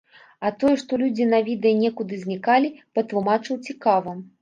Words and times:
А 0.47 0.49
тое, 0.63 0.71
што 0.83 0.99
людзі 1.01 1.27
на 1.35 1.43
відэа 1.51 1.75
некуды 1.83 2.21
знікалі, 2.25 2.75
патлумачыў 2.99 3.65
цікава. 3.67 4.21